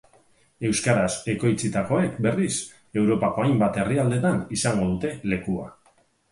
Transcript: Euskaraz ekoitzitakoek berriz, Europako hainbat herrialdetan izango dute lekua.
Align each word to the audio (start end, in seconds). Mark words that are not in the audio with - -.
Euskaraz 0.69 1.11
ekoitzitakoek 1.33 2.17
berriz, 2.27 2.49
Europako 3.03 3.45
hainbat 3.47 3.81
herrialdetan 3.85 4.43
izango 4.59 4.91
dute 4.93 5.17
lekua. 5.35 5.73